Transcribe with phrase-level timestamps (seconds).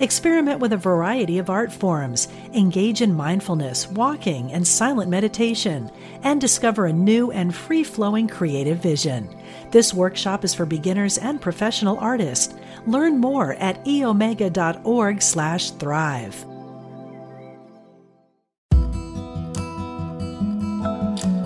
[0.00, 5.90] Experiment with a variety of art forms, engage in mindfulness, walking, and silent meditation,
[6.22, 9.28] and discover a new and free flowing creative vision.
[9.70, 12.54] This workshop is for beginners and professional artists.
[12.86, 16.34] Learn more at eomega.org/slash thrive.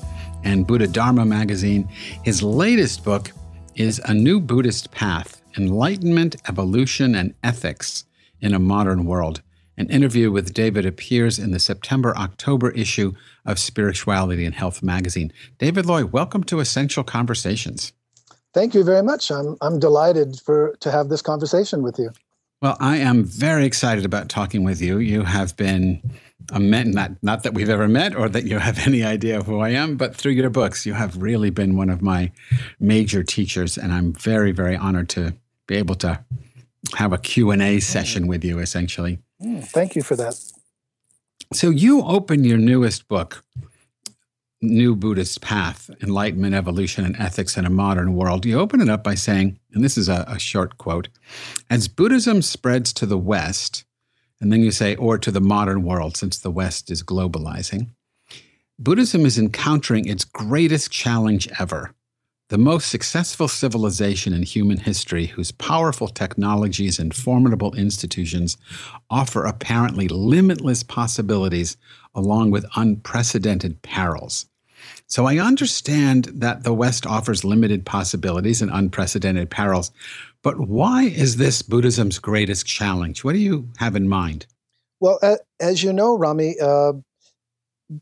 [0.43, 1.87] and Buddha Dharma magazine.
[2.23, 3.31] His latest book
[3.75, 8.05] is A New Buddhist Path Enlightenment, Evolution, and Ethics
[8.39, 9.41] in a Modern World.
[9.77, 13.13] An interview with David appears in the September October issue
[13.45, 15.31] of Spirituality and Health magazine.
[15.57, 17.93] David Loy, welcome to Essential Conversations.
[18.53, 19.31] Thank you very much.
[19.31, 22.11] I'm, I'm delighted for, to have this conversation with you.
[22.61, 24.99] Well, I am very excited about talking with you.
[24.99, 25.99] You have been
[26.51, 29.59] a met, not, not that we've ever met or that you have any idea who
[29.59, 32.31] I am, but through your books, you have really been one of my
[32.79, 33.79] major teachers.
[33.79, 35.33] And I'm very, very honored to
[35.67, 36.23] be able to
[36.95, 39.17] have a Q&A session with you, essentially.
[39.41, 40.35] Mm, thank you for that.
[41.53, 43.43] So you open your newest book,
[44.61, 48.45] New Buddhist Path Enlightenment, Evolution, and Ethics in a Modern World.
[48.45, 51.09] You open it up by saying, and this is a, a short quote
[51.69, 53.83] As Buddhism spreads to the West,
[54.39, 57.89] and then you say, or to the modern world, since the West is globalizing.
[58.79, 61.93] Buddhism is encountering its greatest challenge ever.
[62.49, 68.57] The most successful civilization in human history, whose powerful technologies and formidable institutions
[69.09, 71.77] offer apparently limitless possibilities
[72.13, 74.47] along with unprecedented perils.
[75.11, 79.91] So I understand that the West offers limited possibilities and unprecedented perils,
[80.41, 83.21] but why is this Buddhism's greatest challenge?
[83.21, 84.45] What do you have in mind?
[85.01, 85.19] Well,
[85.59, 86.93] as you know, Rami, uh,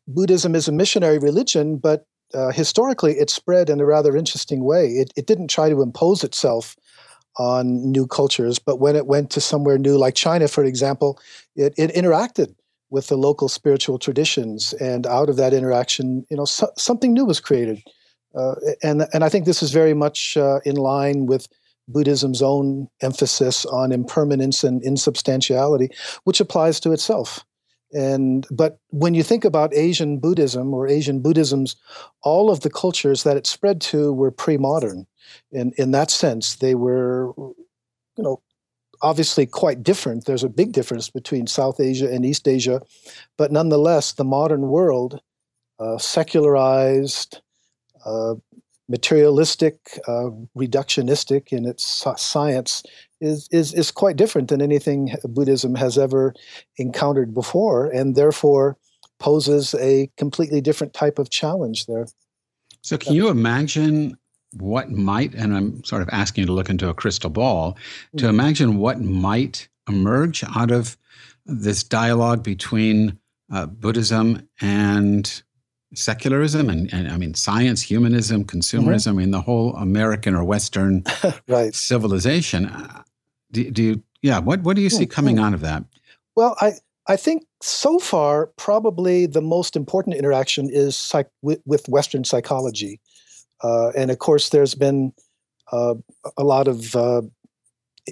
[0.07, 2.05] Buddhism is a missionary religion, but
[2.35, 4.89] uh, historically it spread in a rather interesting way.
[4.89, 6.75] It, it didn't try to impose itself
[7.39, 11.19] on new cultures, but when it went to somewhere new, like China, for example,
[11.55, 12.53] it, it interacted
[12.89, 17.25] with the local spiritual traditions, and out of that interaction, you know, so, something new
[17.25, 17.81] was created.
[18.35, 21.47] Uh, and and I think this is very much uh, in line with
[21.88, 25.89] Buddhism's own emphasis on impermanence and insubstantiality,
[26.23, 27.44] which applies to itself.
[27.91, 31.75] And but when you think about Asian Buddhism or Asian Buddhisms,
[32.21, 35.07] all of the cultures that it spread to were pre-modern.
[35.51, 38.41] In in that sense, they were, you know,
[39.01, 40.25] obviously quite different.
[40.25, 42.81] There's a big difference between South Asia and East Asia,
[43.37, 45.21] but nonetheless, the modern world,
[45.79, 47.41] uh, secularized,
[48.05, 48.35] uh,
[48.89, 52.83] materialistic, uh, reductionistic in its science
[53.21, 56.33] is, is, is quite different than anything Buddhism has ever
[56.77, 58.77] encountered before, and therefore
[59.19, 62.07] poses a completely different type of challenge there.
[62.81, 64.17] So, can you imagine
[64.53, 67.77] what might, and I'm sort of asking you to look into a crystal ball,
[68.17, 68.29] to mm-hmm.
[68.29, 70.97] imagine what might emerge out of
[71.45, 73.17] this dialogue between
[73.51, 75.41] uh, Buddhism and
[75.95, 79.09] secularism and, and I mean science, humanism, consumerism, mm-hmm.
[79.09, 81.03] I mean the whole American or Western
[81.47, 81.73] right.
[81.73, 82.67] civilization.
[82.67, 83.03] Uh,
[83.51, 85.11] do, do, you, yeah, what, what do you see mm-hmm.
[85.11, 85.83] coming out of that?
[86.35, 86.74] Well, I,
[87.07, 93.00] I think so far, probably the most important interaction is psych- with, with, Western psychology.
[93.61, 95.13] Uh, and of course, there's been
[95.71, 95.95] uh,
[96.38, 97.21] a lot of uh,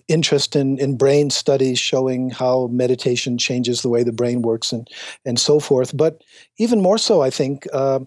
[0.07, 4.87] interest in, in brain studies showing how meditation changes the way the brain works and,
[5.25, 5.95] and so forth.
[5.95, 6.23] But
[6.57, 7.99] even more so, I think, uh,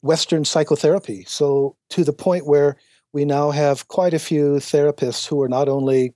[0.00, 1.24] Western psychotherapy.
[1.26, 2.76] So, to the point where
[3.12, 6.14] we now have quite a few therapists who are not only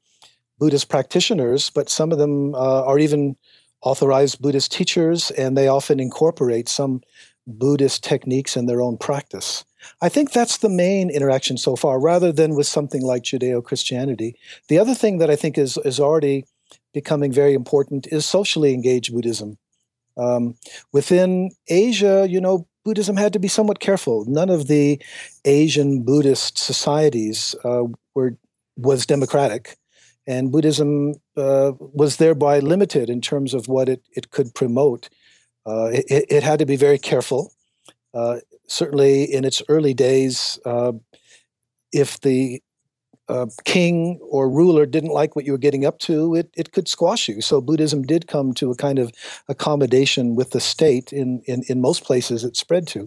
[0.59, 3.37] Buddhist practitioners, but some of them uh, are even
[3.83, 7.01] authorized Buddhist teachers, and they often incorporate some
[7.47, 9.65] Buddhist techniques in their own practice.
[10.01, 14.37] I think that's the main interaction so far, rather than with something like Judeo Christianity.
[14.69, 16.45] The other thing that I think is, is already
[16.93, 19.59] becoming very important is socially engaged Buddhism.
[20.17, 20.57] Um,
[20.93, 24.25] within Asia, you know, Buddhism had to be somewhat careful.
[24.27, 25.01] None of the
[25.45, 27.85] Asian Buddhist societies uh,
[28.15, 28.37] were
[28.77, 29.77] was democratic,
[30.27, 35.09] and Buddhism uh, was thereby limited in terms of what it, it could promote.
[35.67, 37.53] Uh, it, it, had to be very careful.
[38.15, 38.37] Uh,
[38.69, 40.93] certainly, in its early days, uh,
[41.93, 42.63] if the
[43.29, 46.89] uh, king or ruler didn't like what you were getting up to, it, it could
[46.89, 47.41] squash you.
[47.41, 49.13] So Buddhism did come to a kind of
[49.49, 53.07] accommodation with the state in, in, in most places it spread to.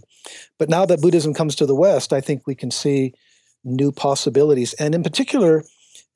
[0.59, 3.13] But now that Buddhism comes to the West, I think we can see
[3.63, 5.63] new possibilities, and in particular,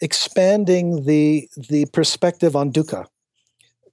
[0.01, 3.05] expanding the, the perspective on dukkha.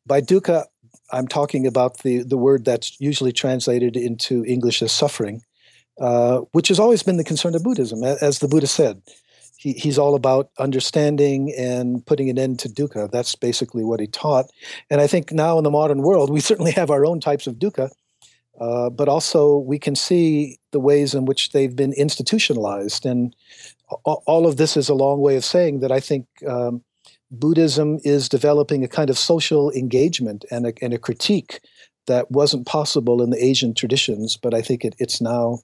[0.06, 0.64] By dukkha,
[1.12, 5.42] I'm talking about the, the word that's usually translated into English as suffering,
[6.00, 8.02] uh, which has always been the concern of Buddhism.
[8.02, 9.02] As the Buddha said,
[9.58, 13.10] he, he's all about understanding and putting an end to dukkha.
[13.10, 14.46] That's basically what he taught.
[14.90, 17.56] And I think now in the modern world, we certainly have our own types of
[17.56, 17.90] dukkha,
[18.58, 23.04] uh, but also we can see the ways in which they've been institutionalized.
[23.04, 23.36] And
[24.04, 26.82] all of this is a long way of saying that I think um,
[27.32, 31.60] Buddhism is developing a kind of social engagement and a, and a critique
[32.06, 35.60] that wasn't possible in the Asian traditions, but I think it, it's now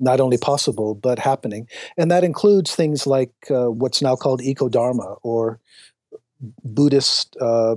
[0.00, 4.68] not only possible but happening, and that includes things like uh, what's now called eco
[4.68, 5.60] dharma or
[6.64, 7.76] Buddhist uh,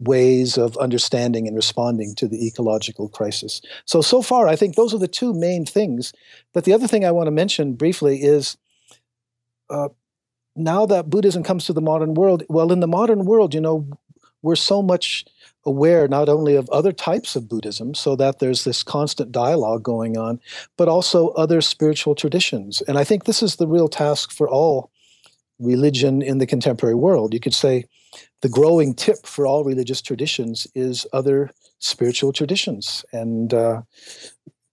[0.00, 3.62] ways of understanding and responding to the ecological crisis.
[3.86, 6.12] So so far, I think those are the two main things.
[6.52, 8.58] But the other thing I want to mention briefly is.
[9.70, 9.88] Uh,
[10.56, 13.88] now that Buddhism comes to the modern world, well, in the modern world, you know,
[14.42, 15.24] we're so much
[15.64, 20.16] aware not only of other types of Buddhism, so that there's this constant dialogue going
[20.16, 20.38] on,
[20.76, 22.82] but also other spiritual traditions.
[22.82, 24.90] And I think this is the real task for all
[25.58, 27.32] religion in the contemporary world.
[27.32, 27.86] You could say
[28.42, 33.04] the growing tip for all religious traditions is other spiritual traditions.
[33.12, 33.82] And uh,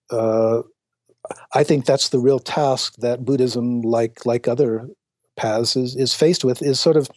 [0.09, 0.63] uh,
[1.53, 4.89] I think that's the real task that Buddhism, like like other
[5.41, 7.09] paths is, is faced with is sort of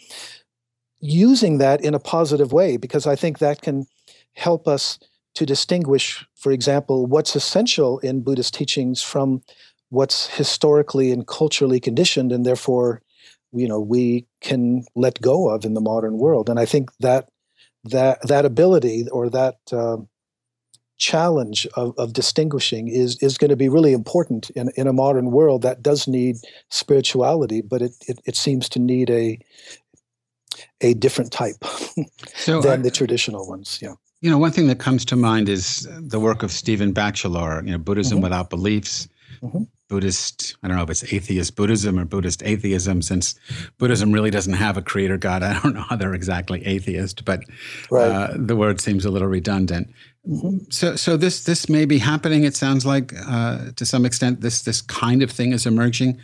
[1.00, 3.87] using that in a positive way because I think that can
[4.32, 4.99] help us
[5.35, 9.43] to distinguish, for example, what's essential in Buddhist teachings from
[9.91, 13.03] what's historically and culturally conditioned, and therefore,
[13.53, 16.49] you know, we can let go of in the modern world.
[16.49, 17.29] And I think that
[17.85, 19.99] that that ability or that uh,
[20.99, 25.31] challenge of, of distinguishing is is going to be really important in, in a modern
[25.31, 26.37] world that does need
[26.70, 29.38] spirituality, but it, it, it seems to need a
[30.81, 31.56] a different type
[32.35, 33.81] so than I, the traditional ones.
[33.82, 33.94] Yeah.
[34.20, 37.73] You know, one thing that comes to mind is the work of Stephen Batchelor, you
[37.73, 38.23] know, Buddhism mm-hmm.
[38.23, 39.08] Without Beliefs,
[39.43, 39.64] mm-hmm.
[39.88, 43.34] Buddhist, I don't know if it's atheist Buddhism or Buddhist atheism, since
[43.78, 45.42] Buddhism really doesn't have a creator God.
[45.42, 47.40] I don't know how they're exactly atheist, but
[47.90, 48.10] right.
[48.10, 49.92] uh, the word seems a little redundant.
[50.70, 52.44] So, so this this may be happening.
[52.44, 56.19] It sounds like, uh, to some extent, this this kind of thing is emerging.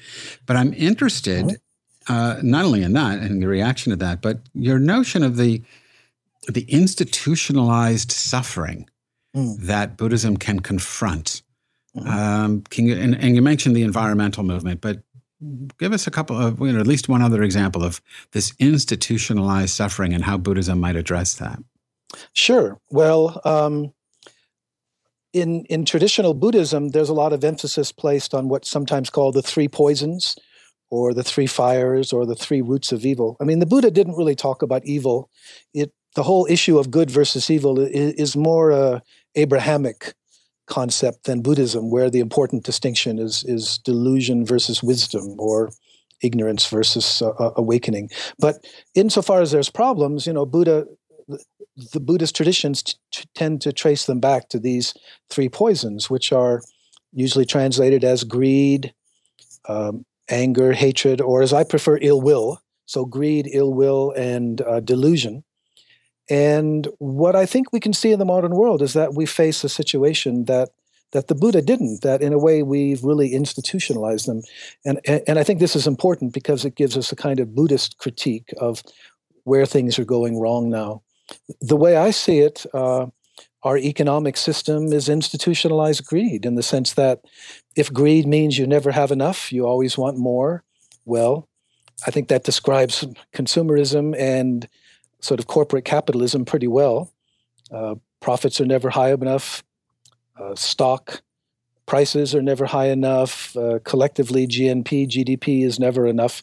[0.46, 2.12] But I'm interested mm-hmm.
[2.12, 5.62] uh, not only in that and the reaction to that, but your notion of the
[6.48, 8.88] the institutionalized suffering
[9.36, 9.58] mm.
[9.58, 11.42] that Buddhism can confront.
[11.96, 12.08] Mm-hmm.
[12.08, 15.02] Um, can you, and, and you mentioned the environmental movement, but
[15.78, 18.00] give us a couple of, you know, at least one other example of
[18.32, 21.58] this institutionalized suffering and how Buddhism might address that.
[22.32, 22.78] Sure.
[22.90, 23.92] Well, um,
[25.32, 29.42] in in traditional Buddhism, there's a lot of emphasis placed on what's sometimes called the
[29.42, 30.36] three poisons,
[30.90, 33.36] or the three fires, or the three roots of evil.
[33.40, 35.30] I mean, the Buddha didn't really talk about evil.
[35.72, 39.02] It the whole issue of good versus evil is, is more a
[39.36, 40.14] Abrahamic
[40.70, 45.70] concept than Buddhism, where the important distinction is is delusion versus wisdom, or
[46.22, 48.10] ignorance versus uh, awakening.
[48.38, 50.86] But insofar as there's problems, you know, Buddha
[51.92, 54.94] the Buddhist traditions t- tend to trace them back to these
[55.28, 56.62] three poisons, which are
[57.12, 58.92] usually translated as greed,
[59.68, 62.60] um, anger, hatred, or as I prefer, ill will.
[62.86, 65.44] So, greed, ill will, and uh, delusion.
[66.30, 69.64] And what I think we can see in the modern world is that we face
[69.64, 70.70] a situation that
[71.12, 72.02] that the Buddha didn't.
[72.02, 74.42] That in a way we've really institutionalized them,
[74.84, 77.98] and and I think this is important because it gives us a kind of Buddhist
[77.98, 78.82] critique of
[79.44, 81.02] where things are going wrong now
[81.60, 83.06] the way I see it, uh,
[83.62, 87.20] our economic system is institutionalized greed in the sense that
[87.76, 90.64] if greed means you never have enough, you always want more,
[91.04, 91.48] well,
[92.06, 94.66] I think that describes consumerism and
[95.20, 97.12] sort of corporate capitalism pretty well.
[97.70, 99.62] Uh, profits are never high enough.
[100.38, 101.22] Uh, stock
[101.86, 103.56] prices are never high enough.
[103.56, 106.42] Uh, collectively, GNP, GDP is never enough.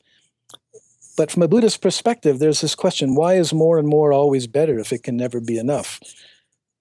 [1.16, 4.78] but from a Buddhist perspective, there's this question: Why is more and more always better
[4.78, 6.00] if it can never be enough?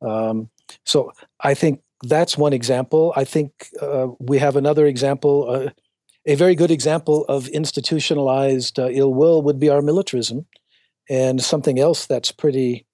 [0.03, 0.51] Um,
[0.85, 3.13] so I think that's one example.
[3.17, 5.49] I think uh, we have another example.
[5.49, 5.71] Uh,
[6.27, 10.45] a very good example of institutionalized uh, ill will would be our militarism,
[11.09, 12.87] and something else that's pretty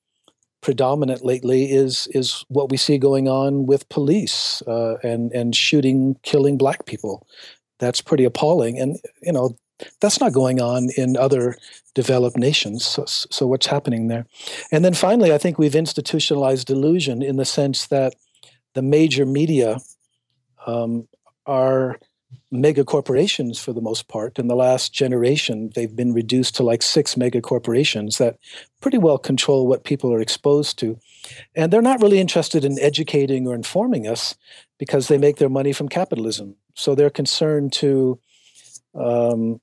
[0.61, 6.16] predominant lately is is what we see going on with police uh, and and shooting,
[6.23, 7.26] killing black people.
[7.78, 9.57] That's pretty appalling, and you know
[10.00, 11.57] that's not going on in other
[11.95, 12.85] developed nations.
[12.85, 14.26] So, so what's happening there?
[14.71, 18.14] And then finally, I think we've institutionalized delusion in the sense that
[18.75, 19.78] the major media
[20.66, 21.09] um,
[21.47, 21.99] are
[22.50, 24.38] mega corporations for the most part.
[24.38, 28.38] In the last generation, they've been reduced to like six mega corporations that
[28.80, 30.98] pretty well control what people are exposed to.
[31.54, 34.36] And they're not really interested in educating or informing us
[34.78, 36.56] because they make their money from capitalism.
[36.74, 38.18] So they're concerned to
[38.94, 39.60] um,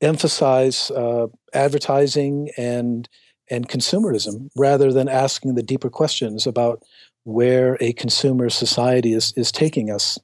[0.00, 3.08] emphasize uh, advertising and
[3.50, 6.82] and consumerism rather than asking the deeper questions about
[7.24, 10.18] where a consumer society is is taking us.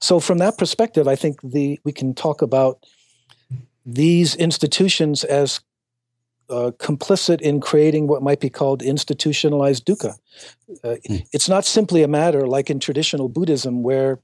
[0.00, 2.84] So from that perspective, I think the we can talk about
[3.84, 5.60] these institutions as
[6.48, 10.14] uh, complicit in creating what might be called institutionalized dukkha.
[10.82, 11.26] Uh, mm.
[11.32, 14.20] It's not simply a matter like in traditional Buddhism where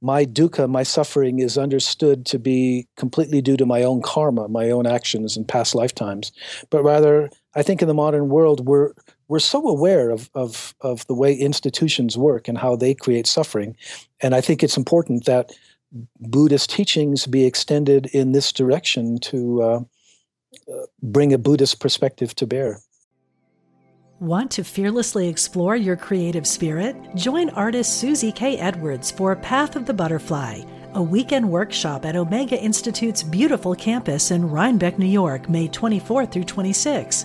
[0.00, 4.70] my dukkha, my suffering, is understood to be completely due to my own karma, my
[4.70, 6.32] own actions in past lifetimes.
[6.70, 8.92] But rather, I think in the modern world, we're
[9.32, 13.74] we're so aware of, of, of the way institutions work and how they create suffering.
[14.20, 15.52] And I think it's important that
[16.20, 19.80] Buddhist teachings be extended in this direction to uh,
[20.70, 22.80] uh, bring a Buddhist perspective to bear.
[24.20, 26.94] Want to fearlessly explore your creative spirit?
[27.14, 28.58] Join artist Susie K.
[28.58, 30.62] Edwards for Path of the Butterfly,
[30.92, 36.44] a weekend workshop at Omega Institute's beautiful campus in Rhinebeck, New York, May 24 through
[36.44, 37.24] 26.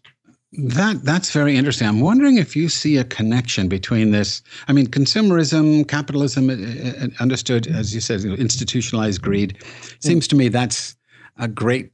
[0.53, 1.87] that that's very interesting.
[1.87, 4.41] I'm wondering if you see a connection between this.
[4.67, 9.63] I mean, consumerism, capitalism, uh, uh, understood as you said, institutionalized greed.
[9.99, 10.95] Seems to me that's
[11.37, 11.91] a great,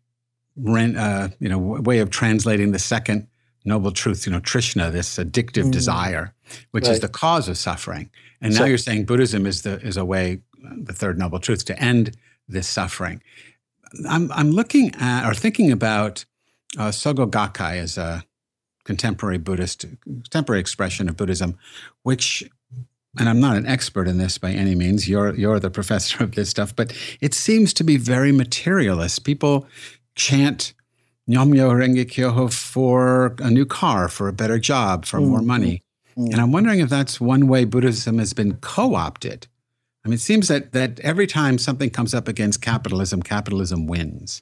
[0.67, 3.27] uh, you know, way of translating the second
[3.63, 4.25] noble truth.
[4.25, 5.71] You know, Trishna, this addictive mm.
[5.71, 6.33] desire,
[6.71, 6.93] which right.
[6.93, 8.09] is the cause of suffering.
[8.41, 10.41] And now you're saying Buddhism is the is a way,
[10.81, 13.21] the third noble truth, to end this suffering.
[14.09, 16.25] I'm I'm looking at or thinking about
[16.77, 18.23] uh, Soka Gakkai as a
[18.88, 21.58] contemporary Buddhist, contemporary expression of Buddhism,
[22.01, 22.44] which,
[23.20, 25.08] and I'm not an expert in this by any means.
[25.08, 26.91] You're you're the professor of this stuff, but
[27.22, 29.24] it seems to be very materialist.
[29.24, 29.67] People
[30.15, 30.74] chant
[31.29, 35.29] Nammyo Renge Kyo for a new car, for a better job, for mm-hmm.
[35.29, 35.84] more money.
[36.17, 36.32] Mm-hmm.
[36.32, 39.48] And I'm wondering if that's one way Buddhism has been co-opted.
[40.03, 44.41] I mean, it seems that that every time something comes up against capitalism, capitalism wins.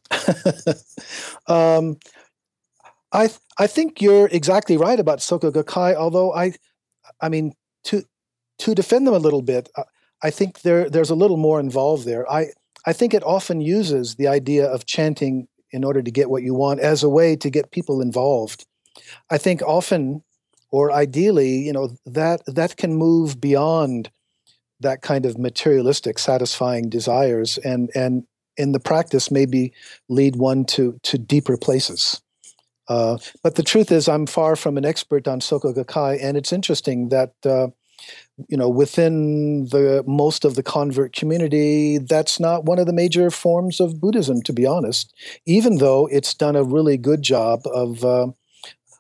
[1.48, 1.98] um,
[3.16, 5.96] I I think you're exactly right about Soka Gakkai.
[5.96, 6.54] Although I,
[7.22, 7.54] I mean
[7.86, 8.04] to
[8.60, 9.84] to defend them a little bit, uh,
[10.22, 12.30] I think there there's a little more involved there.
[12.32, 12.48] I
[12.86, 16.54] I think it often uses the idea of chanting in order to get what you
[16.54, 18.66] want as a way to get people involved.
[19.30, 20.24] I think often,
[20.72, 24.12] or ideally, you know that that can move beyond
[24.82, 28.26] that kind of materialistic satisfying desires and and
[28.58, 29.74] in the practice maybe
[30.10, 32.22] lead one to to deeper places
[32.88, 36.54] uh, but the truth is, I'm far from an expert on Soka Gakkai, and it's
[36.54, 37.68] interesting that uh,
[38.48, 43.32] you know within the most of the convert community, that's not one of the major
[43.32, 45.14] forms of Buddhism, to be honest.
[45.46, 48.28] Even though it's done a really good job of uh,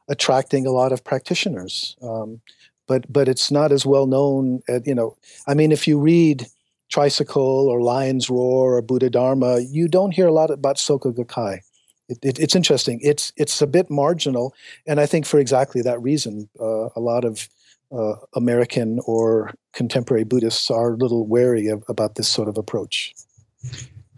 [0.08, 2.42] attracting a lot of practitioners, um,
[2.88, 4.62] but but it's not as well known.
[4.68, 5.15] At, you know,
[5.48, 6.48] I mean, if you read
[6.89, 11.60] Tricycle or Lion's Roar or Buddha Dharma, you don't hear a lot about Soka Gakkai.
[12.07, 13.00] It, it, it's interesting.
[13.01, 14.53] It's it's a bit marginal,
[14.85, 17.50] and I think for exactly that reason, uh, a lot of
[17.91, 23.13] uh, American or contemporary Buddhists are a little wary of, about this sort of approach.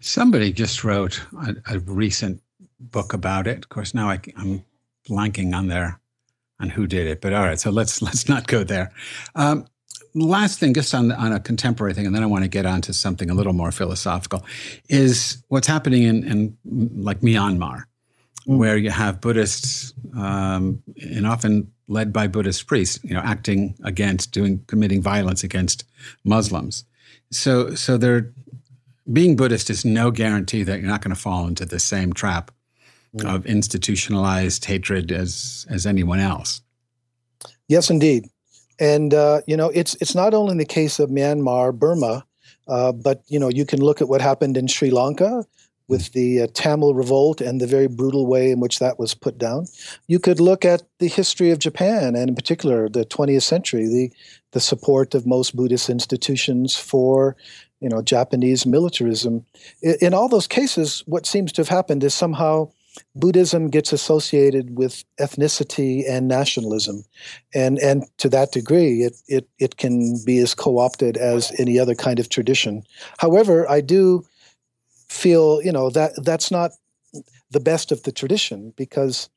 [0.00, 2.42] Somebody just wrote a, a recent
[2.78, 3.58] book about it.
[3.58, 4.64] Of course, now I, am
[5.08, 6.00] blanking on there
[6.60, 7.58] on who did it, but all right.
[7.58, 8.92] So let's let's not go there.
[9.34, 9.66] Um,
[10.24, 12.80] last thing, just on on a contemporary thing, and then I want to get on
[12.82, 14.44] to something a little more philosophical,
[14.88, 16.56] is what's happening in, in
[17.04, 17.84] like Myanmar,
[18.46, 18.58] mm.
[18.58, 24.32] where you have Buddhists, um, and often led by Buddhist priests, you know, acting against,
[24.32, 25.84] doing, committing violence against
[26.24, 26.84] Muslims.
[27.30, 28.32] So, so there,
[29.10, 32.50] being Buddhist is no guarantee that you're not going to fall into the same trap
[33.16, 33.34] mm.
[33.34, 36.60] of institutionalized hatred as as anyone else.
[37.68, 38.28] Yes, indeed.
[38.80, 42.24] And uh, you know, it's it's not only in the case of Myanmar, Burma,
[42.68, 45.44] uh, but you know, you can look at what happened in Sri Lanka
[45.88, 49.38] with the uh, Tamil revolt and the very brutal way in which that was put
[49.38, 49.66] down.
[50.06, 54.12] You could look at the history of Japan and in particular the 20th century, the
[54.52, 57.36] the support of most Buddhist institutions for
[57.80, 59.44] you know Japanese militarism.
[59.82, 62.70] In, in all those cases, what seems to have happened is somehow
[63.14, 67.04] Buddhism gets associated with ethnicity and nationalism,
[67.54, 71.94] and and to that degree, it it it can be as co-opted as any other
[71.94, 72.82] kind of tradition.
[73.18, 74.24] However, I do
[75.08, 76.72] feel you know that that's not
[77.50, 79.28] the best of the tradition because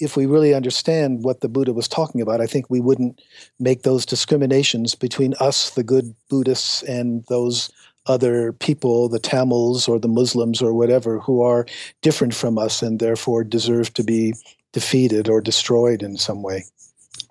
[0.00, 3.20] if we really understand what the Buddha was talking about, I think we wouldn't
[3.60, 7.70] make those discriminations between us, the good Buddhists, and those
[8.06, 11.66] other people, the Tamils or the Muslims or whatever, who are
[12.02, 14.34] different from us and therefore deserve to be
[14.72, 16.64] defeated or destroyed in some way.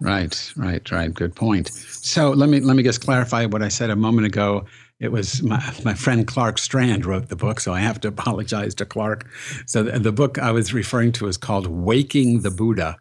[0.01, 1.13] Right, right, right.
[1.13, 1.69] Good point.
[1.69, 4.65] So let me let me just clarify what I said a moment ago.
[4.99, 8.73] It was my, my friend Clark Strand wrote the book, so I have to apologize
[8.75, 9.27] to Clark.
[9.65, 12.97] So the, the book I was referring to is called Waking the Buddha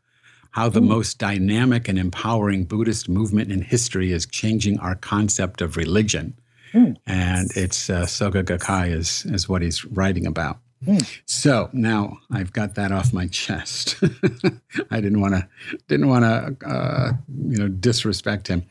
[0.50, 0.88] How the mm.
[0.88, 6.34] Most Dynamic and Empowering Buddhist Movement in History is Changing Our Concept of Religion.
[6.72, 6.96] Mm.
[7.06, 10.58] And it's uh, Soka Gakkai is, is what he's writing about.
[10.86, 11.20] Mm.
[11.26, 14.02] So now I've got that off my chest.
[14.90, 15.48] I didn't want to
[15.88, 18.64] didn't want to uh, you know disrespect him.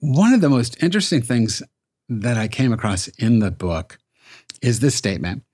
[0.00, 1.62] One of the most interesting things
[2.08, 3.98] that I came across in the book
[4.62, 5.44] is this statement,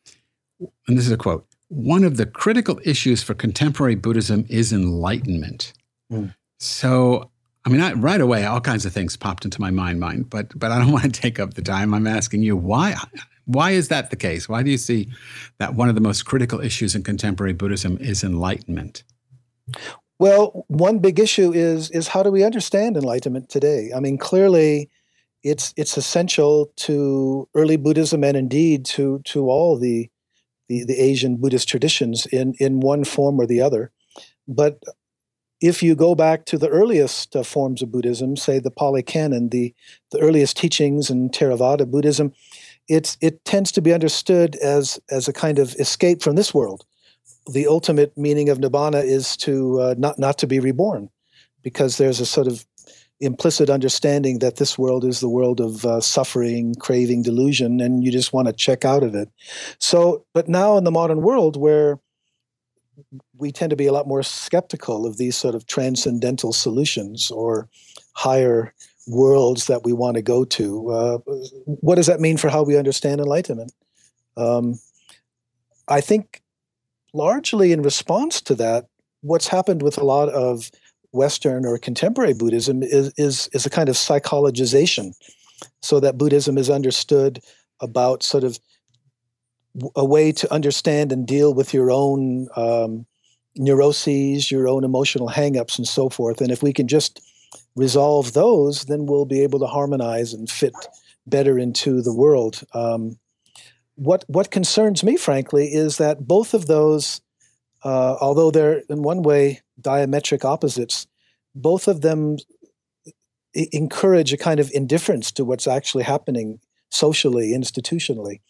[0.88, 5.75] and this is a quote: "One of the critical issues for contemporary Buddhism is enlightenment."
[6.11, 6.35] Mm.
[6.59, 7.30] So
[7.64, 10.58] I mean, I, right away, all kinds of things popped into my mind, mind, but
[10.58, 11.94] but I don't want to take up the time.
[11.94, 12.96] I'm asking you why.
[13.46, 14.48] Why is that the case?
[14.48, 15.08] Why do you see
[15.58, 19.02] that one of the most critical issues in contemporary Buddhism is enlightenment?
[20.18, 23.90] Well, one big issue is is how do we understand enlightenment today?
[23.94, 24.90] I mean, clearly,
[25.42, 30.10] it's it's essential to early Buddhism and indeed to to all the
[30.68, 33.90] the, the Asian Buddhist traditions in in one form or the other.
[34.46, 34.82] But
[35.60, 39.50] if you go back to the earliest uh, forms of Buddhism, say the Pali Canon,
[39.50, 39.75] the,
[40.10, 42.32] the earliest teachings in Theravada Buddhism,
[42.88, 46.84] it's, it tends to be understood as, as a kind of escape from this world.
[47.52, 51.10] The ultimate meaning of Nibbana is to uh, not, not to be reborn,
[51.62, 52.66] because there's a sort of
[53.20, 58.10] implicit understanding that this world is the world of uh, suffering, craving, delusion, and you
[58.10, 59.28] just want to check out of it.
[59.78, 61.99] So, but now in the modern world where
[63.36, 67.69] we tend to be a lot more skeptical of these sort of transcendental solutions or
[68.13, 68.75] higher
[69.06, 70.91] worlds that we want to go to.
[70.91, 71.19] Uh,
[71.65, 73.73] what does that mean for how we understand enlightenment?
[74.36, 74.78] Um,
[75.89, 76.43] I think
[77.13, 78.86] largely in response to that,
[79.23, 80.71] what's happened with a lot of
[81.13, 85.13] Western or contemporary Buddhism is, is, is a kind of psychologization,
[85.82, 87.41] so that Buddhism is understood
[87.80, 88.58] about sort of
[89.95, 93.06] a way to understand and deal with your own um,
[93.56, 96.41] neuroses, your own emotional hangups, and so forth.
[96.41, 97.21] And if we can just
[97.76, 100.75] resolve those, then we'll be able to harmonize and fit
[101.26, 102.63] better into the world.
[102.75, 103.19] Um,
[103.95, 107.21] what what concerns me, frankly, is that both of those,
[107.85, 111.06] uh, although they're in one way diametric opposites,
[111.54, 112.39] both of them
[113.54, 118.41] encourage a kind of indifference to what's actually happening socially, institutionally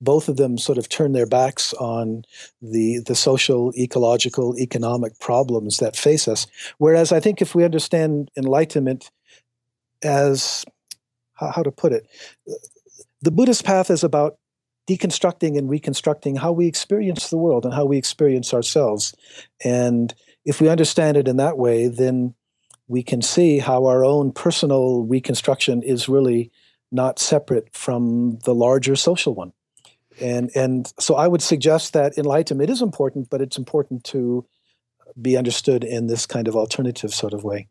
[0.00, 2.24] both of them sort of turn their backs on
[2.62, 6.46] the the social, ecological, economic problems that face us.
[6.78, 9.10] Whereas I think if we understand enlightenment
[10.02, 10.64] as
[11.34, 12.06] how, how to put it,
[12.48, 12.54] uh,
[13.22, 14.38] the Buddhist path is about
[14.88, 19.14] deconstructing and reconstructing how we experience the world and how we experience ourselves.
[19.64, 20.12] And
[20.44, 22.34] if we understand it in that way, then
[22.88, 26.50] we can see how our own personal reconstruction is really
[26.90, 29.52] not separate from the larger social one
[30.20, 34.46] and and so I would suggest that enlightenment is important, but it's important to
[35.20, 37.68] be understood in this kind of alternative sort of way.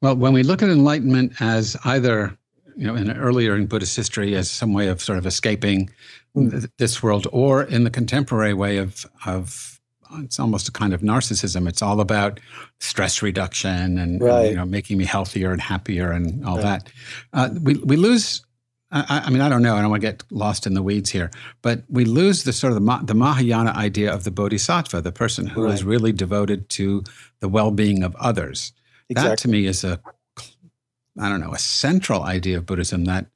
[0.00, 2.36] Well, when we look at enlightenment as either
[2.76, 5.90] you know in earlier in Buddhist history as some way of sort of escaping
[6.36, 6.68] mm.
[6.78, 9.80] this world, or in the contemporary way of of
[10.18, 11.68] it's almost a kind of narcissism.
[11.68, 12.40] It's all about
[12.80, 14.40] stress reduction and, right.
[14.40, 16.62] and you know making me healthier and happier and all right.
[16.62, 16.92] that.
[17.32, 18.44] Uh, we we lose
[18.94, 19.74] I, I, mean, I don't know.
[19.74, 21.30] I don't want to get lost in the weeds here,
[21.62, 25.48] but we lose the sort of the, the Mahayana idea of the bodhisattva, the person
[25.48, 25.74] who right.
[25.74, 27.02] is really devoted to
[27.40, 28.72] the well-being of others.
[29.10, 29.30] Exactly.
[29.30, 30.00] That to me is a,
[31.18, 33.26] I don't know, a central idea of Buddhism that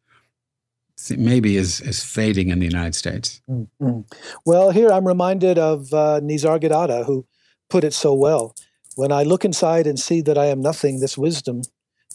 [1.16, 3.42] maybe is, is fading in the United States.
[3.50, 4.00] Mm-hmm.
[4.46, 7.26] Well, here I'm reminded of uh, Nisargadatta, who
[7.68, 8.54] put it so well.
[8.94, 11.62] When I look inside and see that I am nothing, this wisdom.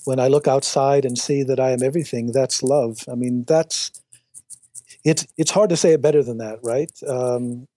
[0.06, 3.06] When I look outside and see that I am everything, that's love.
[3.12, 3.92] I mean, that's
[5.04, 6.92] it's it's hard to say it better than that, right?
[7.08, 7.68] Um,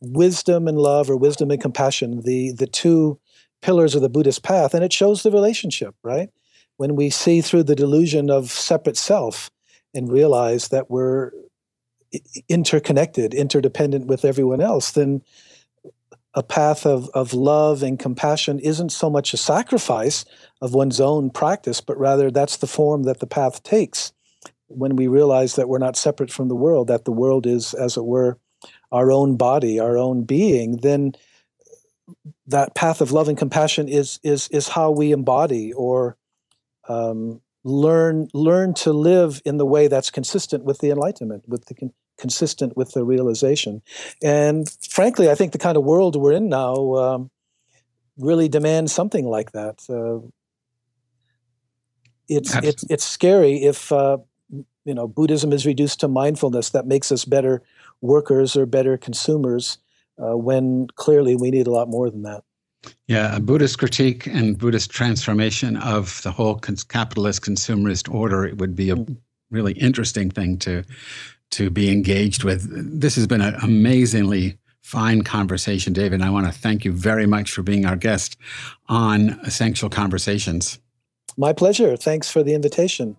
[0.00, 3.18] wisdom and love, or wisdom and compassion, the the two
[3.60, 6.30] pillars of the Buddhist path, and it shows the relationship, right?
[6.76, 9.50] When we see through the delusion of separate self
[9.94, 11.32] and realize that we're
[12.48, 15.22] interconnected, interdependent with everyone else, then
[16.34, 20.24] a path of, of love and compassion isn't so much a sacrifice
[20.60, 24.12] of one's own practice, but rather that's the form that the path takes
[24.68, 27.96] when we realize that we're not separate from the world, that the world is, as
[27.96, 28.38] it were,
[28.92, 31.12] our own body, our own being, then
[32.46, 36.16] that path of love and compassion is is is how we embody or
[36.88, 41.74] um, learn learn to live in the way that's consistent with the enlightenment, with the
[42.18, 43.82] consistent with the realization.
[44.22, 47.30] And frankly, I think the kind of world we're in now um,
[48.18, 49.84] really demands something like that.
[49.88, 50.26] Uh,
[52.28, 54.18] it's it's it's scary if uh,
[54.84, 57.62] you know Buddhism is reduced to mindfulness that makes us better
[58.00, 59.78] workers or better consumers
[60.22, 62.42] uh, when clearly we need a lot more than that.
[63.06, 68.76] Yeah, a Buddhist critique and Buddhist transformation of the whole capitalist consumerist order it would
[68.76, 69.16] be a mm.
[69.50, 70.84] really interesting thing to
[71.52, 73.00] to be engaged with.
[73.00, 76.14] This has been an amazingly fine conversation, David.
[76.14, 78.36] And I want to thank you very much for being our guest
[78.88, 80.78] on Essential Conversations.
[81.36, 81.96] My pleasure.
[81.96, 83.16] Thanks for the invitation.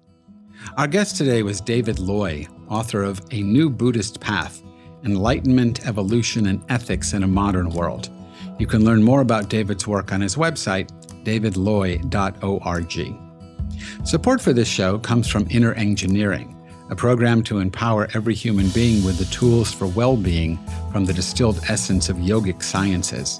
[0.77, 4.61] Our guest today was David Loy, author of A New Buddhist Path
[5.05, 8.09] Enlightenment, Evolution, and Ethics in a Modern World.
[8.57, 10.89] You can learn more about David's work on his website,
[11.23, 13.15] davidloy.org.
[14.03, 16.55] Support for this show comes from Inner Engineering,
[16.89, 20.57] a program to empower every human being with the tools for well being
[20.91, 23.39] from the distilled essence of yogic sciences.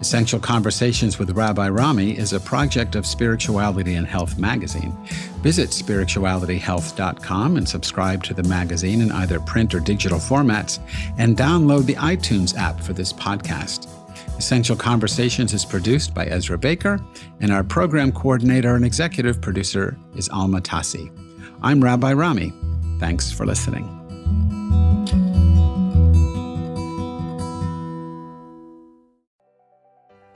[0.00, 4.96] Essential Conversations with Rabbi Rami is a project of Spirituality and Health magazine.
[5.42, 10.78] Visit spiritualityhealth.com and subscribe to the magazine in either print or digital formats,
[11.18, 13.77] and download the iTunes app for this podcast.
[14.38, 17.00] Essential Conversations is produced by Ezra Baker,
[17.40, 21.10] and our program coordinator and executive producer is Alma Tassi.
[21.60, 22.52] I'm Rabbi Rami.
[23.00, 23.98] Thanks for listening.